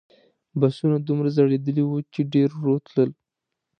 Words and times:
بسونه 0.59 0.95
دومره 1.07 1.29
زړیدلي 1.37 1.83
وو 1.85 1.97
چې 2.13 2.21
ډېر 2.33 2.49
ورو 2.57 2.75
تلل. 2.87 3.09